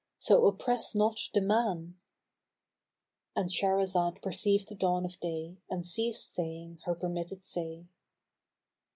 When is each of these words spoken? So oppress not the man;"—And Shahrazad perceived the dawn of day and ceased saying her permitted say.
So 0.17 0.47
oppress 0.47 0.95
not 0.95 1.19
the 1.31 1.41
man;"—And 1.41 3.51
Shahrazad 3.51 4.19
perceived 4.23 4.69
the 4.69 4.73
dawn 4.75 5.05
of 5.05 5.19
day 5.19 5.57
and 5.69 5.85
ceased 5.85 6.33
saying 6.33 6.79
her 6.85 6.95
permitted 6.95 7.45
say. 7.45 7.85